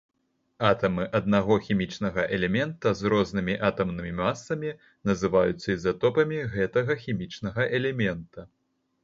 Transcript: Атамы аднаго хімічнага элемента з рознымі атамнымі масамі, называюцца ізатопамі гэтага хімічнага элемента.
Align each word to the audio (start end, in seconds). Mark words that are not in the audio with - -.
Атамы 0.67 1.03
аднаго 1.17 1.57
хімічнага 1.67 2.23
элемента 2.37 2.93
з 3.01 3.11
рознымі 3.15 3.55
атамнымі 3.69 4.15
масамі, 4.21 4.73
называюцца 5.11 5.67
ізатопамі 5.77 6.43
гэтага 6.57 6.99
хімічнага 7.05 7.69
элемента. 7.81 8.51